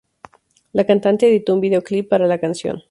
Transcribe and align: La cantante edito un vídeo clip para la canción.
La 0.71 0.83
cantante 0.87 1.27
edito 1.29 1.53
un 1.53 1.61
vídeo 1.61 1.83
clip 1.83 2.09
para 2.09 2.25
la 2.25 2.39
canción. 2.39 2.79